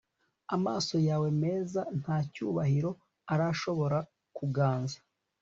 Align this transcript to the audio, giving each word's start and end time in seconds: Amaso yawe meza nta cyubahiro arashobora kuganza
Amaso 0.55 0.95
yawe 1.07 1.27
meza 1.41 1.81
nta 1.99 2.17
cyubahiro 2.33 2.91
arashobora 3.33 3.97
kuganza 4.37 4.97